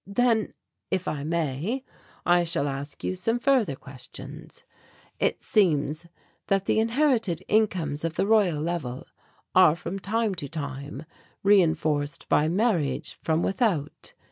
"Then, 0.07 0.55
if 0.89 1.07
I 1.07 1.23
may, 1.23 1.83
I 2.25 2.43
shall 2.43 2.67
ask 2.67 3.03
you 3.03 3.13
some 3.13 3.37
further 3.37 3.75
questions. 3.75 4.63
It 5.19 5.43
seems 5.43 6.07
that 6.47 6.65
the 6.65 6.79
inherited 6.79 7.45
incomes 7.47 8.03
of 8.03 8.15
the 8.15 8.25
Royal 8.25 8.63
Level 8.63 9.05
are 9.53 9.75
from 9.75 9.99
time 9.99 10.33
to 10.41 10.49
time 10.49 11.05
reinforced 11.43 12.27
by 12.29 12.47
marriage 12.47 13.19
from 13.21 13.43
without. 13.43 14.15